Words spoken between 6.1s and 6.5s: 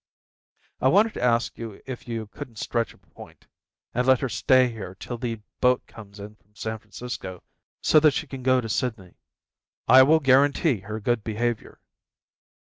in